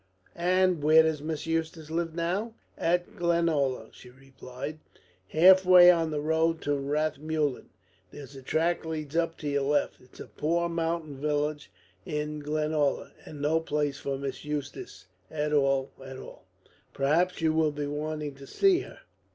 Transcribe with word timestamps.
"And 0.35 0.81
where 0.81 1.03
does 1.03 1.21
Miss 1.21 1.45
Eustace 1.45 1.91
live 1.91 2.15
now?" 2.15 2.55
"At 2.75 3.15
Glenalla," 3.15 3.91
she 3.93 4.09
replied. 4.09 4.79
"Halfway 5.27 5.91
on 5.91 6.09
the 6.09 6.19
road 6.21 6.59
to 6.63 6.71
Rathmullen 6.75 7.69
there's 8.09 8.35
a 8.35 8.41
track 8.41 8.83
leads 8.83 9.15
up 9.15 9.37
to 9.37 9.47
your 9.47 9.61
left. 9.61 10.01
It's 10.01 10.19
a 10.19 10.25
poor 10.25 10.67
mountain 10.69 11.17
village 11.17 11.69
is 12.03 12.41
Glenalla, 12.41 13.11
and 13.27 13.43
no 13.43 13.59
place 13.59 13.99
for 13.99 14.17
Miss 14.17 14.43
Eustace, 14.43 15.05
at 15.29 15.53
all, 15.53 15.91
at 16.03 16.17
all. 16.17 16.45
Perhaps 16.95 17.39
you 17.39 17.53
will 17.53 17.71
be 17.71 17.85
wanting 17.85 18.33
to 18.33 18.47
see 18.47 18.79
her?" 18.79 19.01